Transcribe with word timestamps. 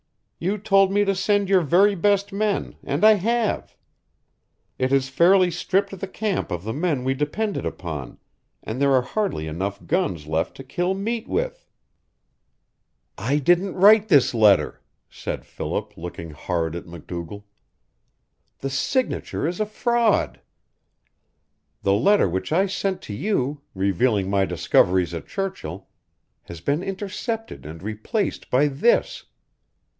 You 0.39 0.57
told 0.57 0.91
me 0.91 1.05
to 1.05 1.13
send 1.13 1.47
your 1.47 1.61
very 1.61 1.93
best 1.93 2.33
men, 2.33 2.73
and 2.83 3.05
I 3.05 3.13
have. 3.13 3.75
It 4.79 4.89
has 4.89 5.07
fairly 5.07 5.51
stripped 5.51 5.99
the 5.99 6.07
camp 6.07 6.49
of 6.49 6.63
the 6.63 6.73
men 6.73 7.03
we 7.03 7.13
depended 7.13 7.63
upon, 7.63 8.17
and 8.63 8.81
there 8.81 8.91
are 8.95 9.03
hardly 9.03 9.45
enough 9.45 9.85
guns 9.85 10.25
left 10.25 10.55
to 10.57 10.63
kill 10.63 10.95
meat 10.95 11.27
with." 11.27 11.67
"I 13.19 13.37
didn't 13.37 13.75
write 13.75 14.07
this 14.07 14.33
letter," 14.33 14.81
said 15.07 15.45
Philip, 15.45 15.95
looking 15.95 16.31
hard 16.31 16.75
at 16.75 16.87
MacDougall. 16.87 17.45
"The 18.57 18.71
signature 18.71 19.47
is 19.47 19.59
a 19.59 19.67
fraud. 19.67 20.41
The 21.83 21.93
letter 21.93 22.27
which 22.27 22.51
I 22.51 22.65
sent 22.65 23.03
to 23.03 23.13
you, 23.13 23.61
revealing 23.75 24.27
my 24.31 24.45
discoveries 24.45 25.13
at 25.13 25.27
Churchill, 25.27 25.87
has 26.45 26.59
been 26.61 26.81
intercepted 26.81 27.67
and 27.67 27.83
replaced 27.83 28.49
by 28.49 28.67
this. 28.67 29.25